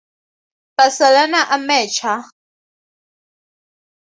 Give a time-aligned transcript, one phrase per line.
[0.79, 2.23] Barcelona Amateur